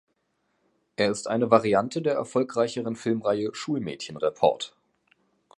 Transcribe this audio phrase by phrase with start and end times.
[0.95, 4.75] Er ist eine Variante der erfolgreicheren Filmreihe Schulmädchen-Report.